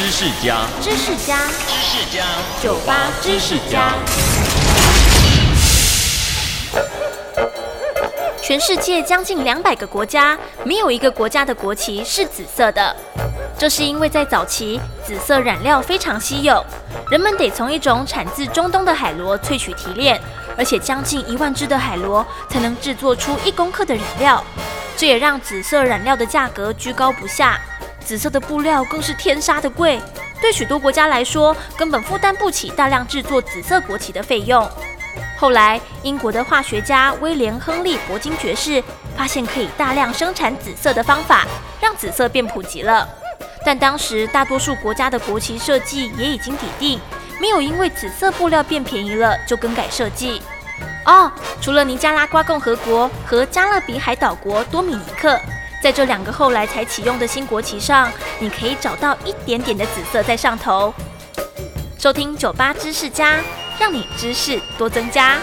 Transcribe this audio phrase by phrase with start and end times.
[0.00, 1.36] 知识家，知识家，
[1.68, 2.24] 知识家，
[2.62, 3.92] 酒吧知识家。
[8.40, 12.96] 全世界将近两百个国家，没有一个国家的国旗是紫色的。
[13.58, 16.64] 这是因为在早期，紫色染料非常稀有，
[17.10, 20.18] 人们得从一种产自中东的海螺萃取提炼，
[20.56, 24.42] 而且将近一万只的海螺才能制作出一公克的染料。
[24.96, 27.60] 这也让紫色染料的价格居高不下。
[28.04, 30.00] 紫色的布料更是天杀的贵，
[30.40, 34.68] 对许多国家来说，根本负担不起大量制作紫色国旗的费用。
[35.38, 38.82] 后来，英国的化学家威廉·亨利·铂金爵士
[39.16, 41.46] 发现可以大量生产紫色的方法，
[41.80, 43.08] 让紫色变普及了。
[43.64, 47.00] 但当时大多数国家的国旗设计也已经底定，
[47.40, 50.42] 没有因为紫色布料变便宜了就更改设计。
[51.06, 51.30] 哦，
[51.60, 55.38] 除了尼加拉瓜共和国和加勒比海岛国多米尼克，
[55.82, 60.92] 在这两个后来才启用的新国旗上，你可以找到一点点的紫色在上头。
[61.98, 63.40] 收听酒吧知识家。
[63.80, 65.38] 让你知识多增加。